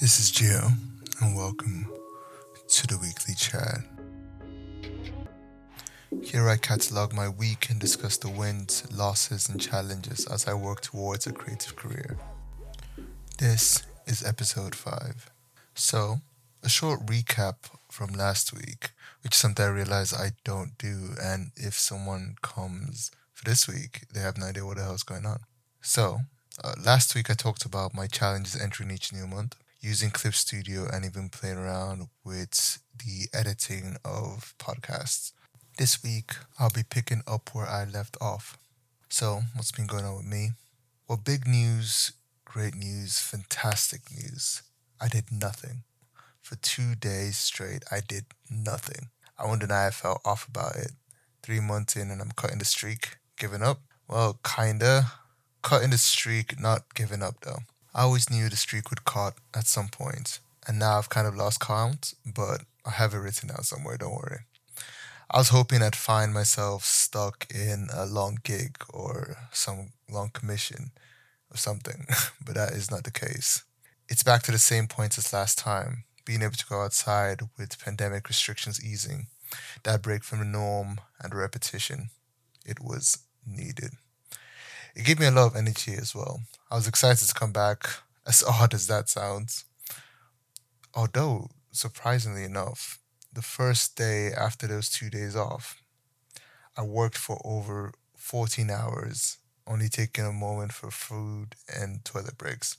[0.00, 0.72] This is Gio,
[1.20, 1.86] and welcome
[2.68, 3.80] to the weekly chat.
[6.22, 10.80] Here I catalog my week and discuss the wins, losses, and challenges as I work
[10.80, 12.16] towards a creative career.
[13.36, 15.30] This is episode 5.
[15.74, 16.22] So,
[16.62, 17.56] a short recap
[17.90, 18.92] from last week,
[19.22, 24.06] which is something I realize I don't do, and if someone comes for this week,
[24.14, 25.40] they have no idea what the hell's going on.
[25.82, 26.20] So,
[26.64, 30.86] uh, last week I talked about my challenges entering each new month using Clip Studio
[30.92, 35.32] and even playing around with the editing of podcasts.
[35.78, 38.58] This week, I'll be picking up where I left off.
[39.08, 40.50] So, what's been going on with me?
[41.08, 42.12] Well, big news,
[42.44, 44.62] great news, fantastic news.
[45.00, 45.84] I did nothing.
[46.42, 49.08] For two days straight, I did nothing.
[49.38, 50.92] I wonder why I felt off about it.
[51.42, 53.16] Three months in, and I'm cutting the streak.
[53.38, 53.80] Giving up?
[54.06, 55.12] Well, kinda.
[55.62, 57.60] Cutting the streak, not giving up though.
[57.94, 61.34] I always knew the streak would cut at some point, and now I've kind of
[61.34, 64.40] lost count, but I have it written down somewhere, don't worry.
[65.28, 70.92] I was hoping I'd find myself stuck in a long gig or some long commission
[71.52, 72.06] or something,
[72.44, 73.64] but that is not the case.
[74.08, 77.82] It's back to the same points as last time, being able to go outside with
[77.84, 79.26] pandemic restrictions easing,
[79.82, 82.10] that break from the norm and repetition.
[82.64, 83.94] It was needed
[84.94, 86.40] it gave me a lot of energy as well.
[86.70, 87.88] I was excited to come back,
[88.26, 89.64] as odd as that sounds.
[90.94, 92.98] Although, surprisingly enough,
[93.32, 95.82] the first day after those two days off,
[96.76, 102.76] I worked for over 14 hours, only taking a moment for food and toilet breaks.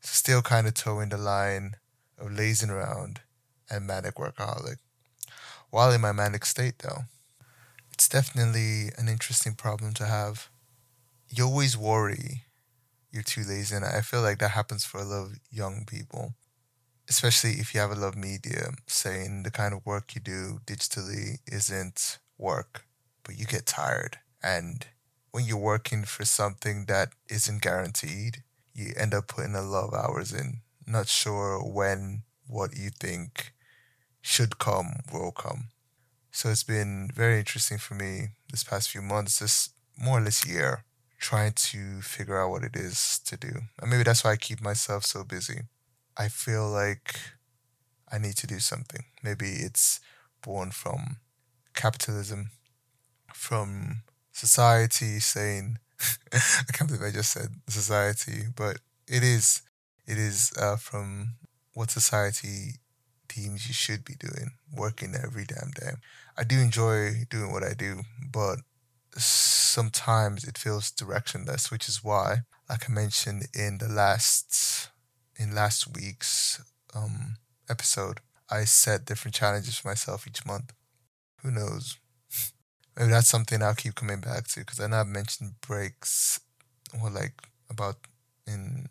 [0.00, 1.76] So still kind of toeing the line
[2.18, 3.20] of lazing around
[3.70, 4.78] and manic workaholic.
[5.70, 7.04] While in my manic state, though,
[7.92, 10.48] it's definitely an interesting problem to have
[11.30, 12.44] you always worry
[13.12, 13.74] you're too lazy.
[13.76, 16.34] And I feel like that happens for a lot of young people,
[17.08, 20.60] especially if you have a lot of media saying the kind of work you do
[20.66, 22.84] digitally isn't work,
[23.24, 24.18] but you get tired.
[24.42, 24.86] And
[25.32, 28.42] when you're working for something that isn't guaranteed,
[28.72, 33.52] you end up putting a lot of hours in, not sure when what you think
[34.20, 35.68] should come will come.
[36.32, 40.46] So it's been very interesting for me this past few months, this more or less
[40.46, 40.84] year,
[41.20, 43.52] trying to figure out what it is to do.
[43.80, 45.60] And maybe that's why I keep myself so busy.
[46.16, 47.14] I feel like
[48.10, 49.04] I need to do something.
[49.22, 50.00] Maybe it's
[50.42, 51.18] born from
[51.74, 52.50] capitalism,
[53.34, 55.78] from society saying,
[56.32, 59.62] I can't believe I just said society, but it is.
[60.06, 61.34] It is uh, from
[61.74, 62.80] what society
[63.28, 65.92] deems you should be doing, working every damn day.
[66.36, 68.58] I do enjoy doing what I do, but
[69.16, 72.38] sometimes it feels directionless, which is why,
[72.68, 74.90] like I mentioned in the last
[75.36, 76.62] in last week's
[76.94, 77.36] um,
[77.68, 80.72] episode, I set different challenges for myself each month.
[81.42, 81.96] Who knows?
[82.96, 86.40] Maybe that's something I'll keep coming back to because I know I've mentioned breaks,
[87.00, 87.32] or like
[87.70, 87.96] about
[88.46, 88.88] in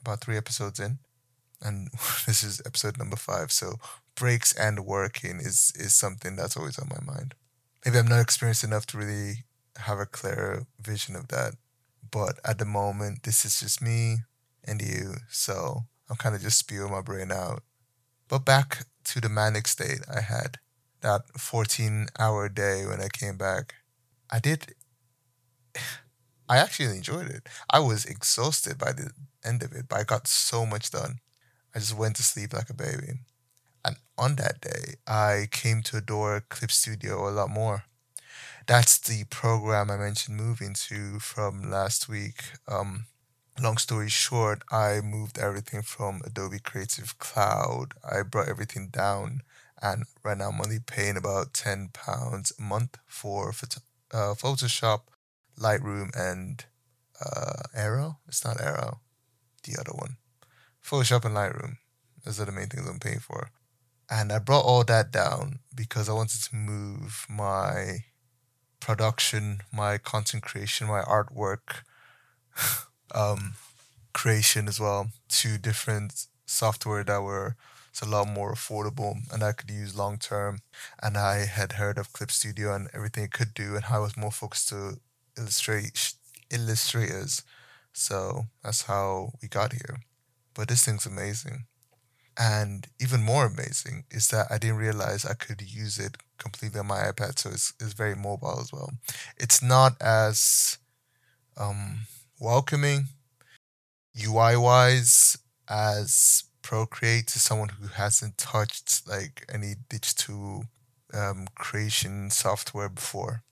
[0.00, 0.98] about three episodes in,
[1.60, 1.88] and
[2.26, 3.52] this is episode number five.
[3.52, 3.74] So
[4.16, 7.34] breaks and working is is something that's always on my mind.
[7.84, 9.44] Maybe I'm not experienced enough to really
[9.80, 11.54] have a clearer vision of that.
[12.10, 14.18] But at the moment, this is just me
[14.64, 15.14] and you.
[15.28, 17.62] So I'm kind of just spewing my brain out.
[18.28, 20.58] But back to the manic state I had
[21.00, 23.74] that 14 hour day when I came back.
[24.30, 24.74] I did,
[26.48, 27.48] I actually enjoyed it.
[27.70, 29.10] I was exhausted by the
[29.44, 31.20] end of it, but I got so much done.
[31.74, 33.20] I just went to sleep like a baby.
[33.84, 37.84] And on that day, I came to adore Clip Studio a lot more
[38.66, 42.42] that's the program I mentioned moving to from last week.
[42.68, 43.06] Um,
[43.60, 47.94] long story short, I moved everything from Adobe Creative Cloud.
[48.08, 49.42] I brought everything down,
[49.82, 55.00] and right now I'm only paying about ten pounds a month for uh, Photoshop,
[55.58, 56.64] Lightroom, and
[57.24, 58.18] uh, Aero.
[58.28, 59.00] It's not Aero,
[59.64, 60.16] the other one.
[60.84, 61.76] Photoshop and Lightroom.
[62.24, 63.50] Those are the main things I'm paying for.
[64.10, 67.98] And I brought all that down because I wanted to move my
[68.80, 71.82] production, my content creation, my artwork
[73.14, 73.54] um,
[74.12, 77.56] creation as well to different software that were
[77.90, 80.60] it's a lot more affordable and I could use long term.
[81.02, 84.16] And I had heard of Clip Studio and everything it could do, and I was
[84.16, 85.00] more focused to
[85.36, 86.14] illustrate
[86.50, 87.42] illustrators.
[87.92, 90.00] So that's how we got here.
[90.54, 91.64] But this thing's amazing.
[92.38, 96.86] And even more amazing is that I didn't realize I could use it completely on
[96.86, 98.90] my iPad, so it's, it's very mobile as well.
[99.36, 100.78] It's not as
[101.56, 102.06] um,
[102.40, 103.08] welcoming
[104.18, 105.36] UI wise
[105.68, 110.66] as Procreate to someone who hasn't touched like any digital
[111.12, 113.42] um, creation software before,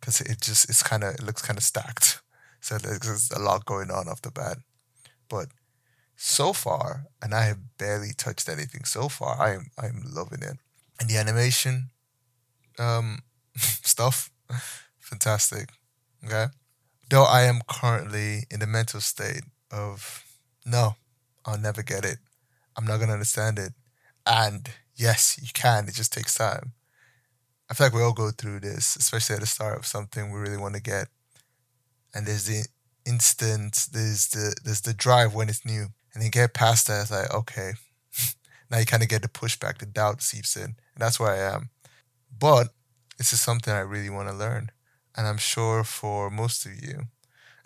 [0.00, 2.22] because it just it's kind of it looks kind of stacked.
[2.60, 4.58] So there's a lot going on off the bat,
[5.28, 5.48] but
[6.24, 9.40] so far, and I have barely touched anything so far.
[9.40, 10.56] I am I'm loving it,
[10.98, 11.90] and the animation,
[12.78, 13.18] um,
[13.56, 14.30] stuff,
[14.98, 15.68] fantastic.
[16.24, 16.46] Okay,
[17.10, 20.24] though I am currently in the mental state of
[20.64, 20.96] no,
[21.44, 22.18] I'll never get it.
[22.74, 23.72] I'm not gonna understand it,
[24.24, 25.88] and yes, you can.
[25.88, 26.72] It just takes time.
[27.70, 30.40] I feel like we all go through this, especially at the start of something we
[30.40, 31.08] really want to get.
[32.14, 32.66] And there's the
[33.04, 37.02] instant, there's the there's the drive when it's new, and you get past that.
[37.02, 37.72] It's like okay,
[38.70, 41.54] now you kind of get the pushback, the doubt seeps in, and that's where I
[41.54, 41.70] am.
[42.36, 42.68] But
[43.18, 44.70] this is something I really want to learn,
[45.16, 47.02] and I'm sure for most of you,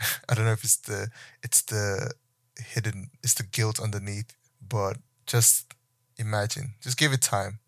[0.29, 1.09] I don't know if it's the
[1.43, 2.13] it's the
[2.59, 4.35] hidden, it's the guilt underneath,
[4.67, 5.75] but just
[6.19, 7.61] imagine, just give it time,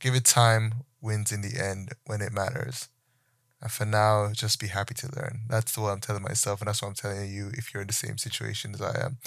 [0.00, 2.88] give it time wins in the end when it matters.
[3.62, 5.42] And for now, just be happy to learn.
[5.48, 7.94] That's what I'm telling myself, and that's what I'm telling you if you're in the
[7.94, 9.18] same situation as I am.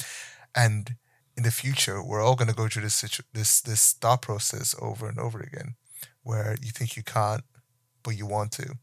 [0.55, 0.95] And
[1.37, 4.75] in the future, we're all going to go through this situ- this this thought process
[4.81, 5.75] over and over again,
[6.23, 7.43] where you think you can't,
[8.03, 8.75] but you want to.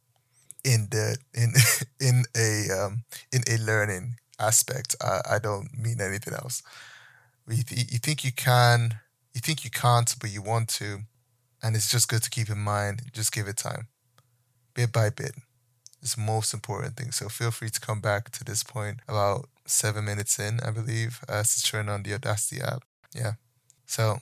[0.65, 1.53] In the in
[2.01, 6.63] in a um, in a learning aspect, I, I don't mean anything else.
[7.49, 9.01] You, th- you think you can,
[9.35, 11.01] you think you can't, but you want to,
[11.63, 13.89] and it's just good to keep in mind, just give it time.
[14.75, 15.35] Bit by bit.
[16.03, 17.13] It's the most important thing.
[17.13, 21.21] So feel free to come back to this point about seven minutes in, I believe,
[21.29, 22.83] to turn on the Audacity app.
[23.15, 23.33] Yeah.
[23.87, 24.19] So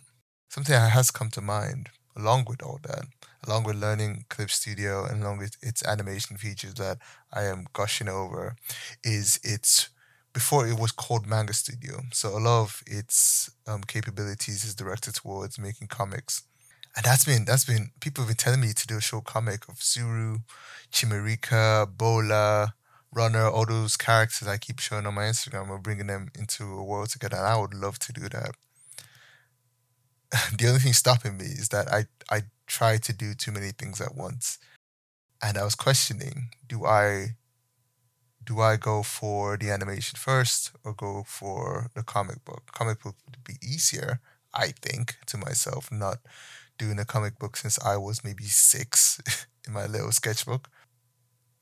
[0.49, 3.05] something that has come to mind along with all that,
[3.47, 6.99] along with learning Clip Studio and along with its animation features that
[7.33, 8.57] I am gushing over,
[9.03, 9.89] is its
[10.33, 12.01] before it was called Manga Studio.
[12.13, 16.43] So a lot of its um, capabilities is directed towards making comics
[16.97, 19.69] and that's been that's been people have been telling me to do a short comic
[19.69, 20.43] of Zuru,
[20.93, 22.75] Chimarika, Bola,
[23.15, 25.69] Runner, all those characters I keep showing on my Instagram.
[25.69, 28.57] We're bringing them into a world together, and I would love to do that.
[30.59, 34.01] the only thing stopping me is that I I try to do too many things
[34.01, 34.59] at once,
[35.43, 37.37] and I was questioning: do I
[38.45, 42.71] do I go for the animation first or go for the comic book?
[42.73, 44.21] Comic book would be easier,
[44.53, 46.19] I think, to myself, not
[46.79, 49.21] doing a comic book since I was maybe six
[49.67, 50.69] in my little sketchbook.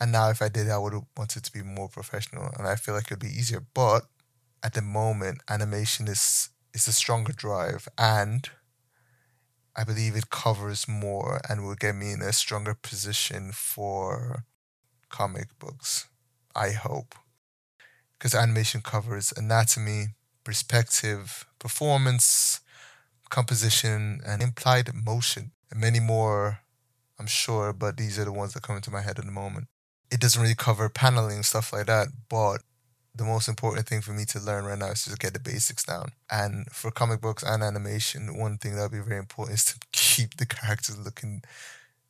[0.02, 2.74] And now, if I did, I would want it to be more professional, and I
[2.76, 3.62] feel like it'd be easier.
[3.72, 4.02] But
[4.66, 8.50] at the moment, animation is is a stronger drive, and
[9.76, 14.44] I believe it covers more and will get me in a stronger position for
[15.08, 16.08] comic books.
[16.54, 17.14] I hope,
[18.18, 20.08] because animation covers anatomy,
[20.44, 22.60] perspective, performance,
[23.30, 26.60] composition, and implied motion, and many more,
[27.18, 29.68] I'm sure, but these are the ones that come into my head at the moment.
[30.12, 32.62] It doesn't really cover paneling stuff like that, but
[33.14, 35.84] the most important thing for me to learn right now is to get the basics
[35.84, 36.12] down.
[36.30, 39.74] And for comic books and animation, one thing that would be very important is to
[39.92, 41.42] keep the characters looking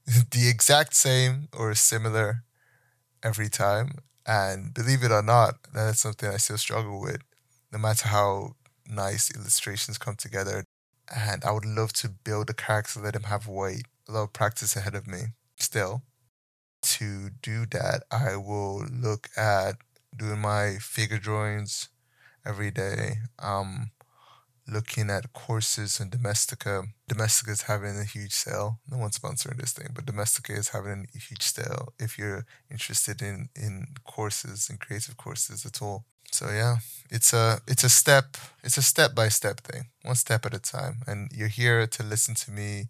[0.07, 2.45] the exact same or similar
[3.23, 3.99] every time.
[4.27, 7.23] And believe it or not, that's something I still struggle with.
[7.73, 8.57] No matter how
[8.89, 10.65] nice illustrations come together,
[11.15, 14.33] and I would love to build a character, let him have weight, a lot of
[14.33, 15.35] practice ahead of me.
[15.59, 16.03] Still,
[16.83, 19.77] to do that, I will look at
[20.17, 21.89] doing my figure drawings
[22.45, 23.17] every day.
[23.39, 23.93] Um,
[24.69, 26.87] looking at courses in Domestika.
[27.09, 28.79] Domestika is having a huge sale.
[28.91, 33.23] No one's sponsoring this thing, but Domestika is having a huge sale if you're interested
[33.23, 36.05] in in courses and creative courses at all.
[36.31, 36.77] So yeah,
[37.11, 40.61] it's a it's a step it's a step by step thing, one step at a
[40.61, 42.89] time, and you're here to listen to me,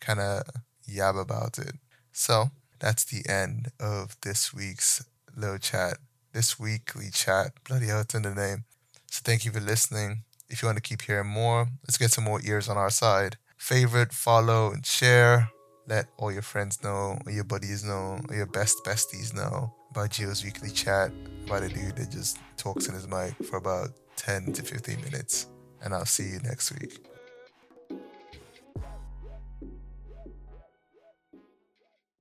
[0.00, 0.42] kind of
[0.88, 1.76] yab about it.
[2.12, 2.50] So
[2.82, 5.04] that's the end of this week's
[5.36, 5.98] little chat,
[6.32, 7.52] this weekly chat.
[7.66, 8.64] Bloody hell, it's in the name.
[9.06, 10.24] So thank you for listening.
[10.48, 13.36] If you want to keep hearing more, let's get some more ears on our side.
[13.56, 15.48] Favorite, follow, and share.
[15.86, 20.10] Let all your friends know, or your buddies know, or your best besties know about
[20.10, 21.12] Gio's weekly chat
[21.46, 25.46] about a dude that just talks in his mic for about 10 to 15 minutes.
[25.84, 27.11] And I'll see you next week.